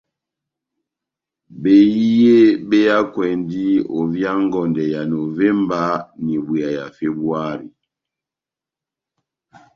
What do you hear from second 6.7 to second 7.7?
ya Febuari.